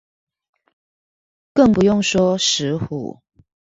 [1.53, 3.21] 更不用說石虎